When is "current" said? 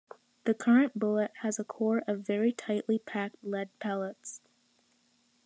0.55-0.97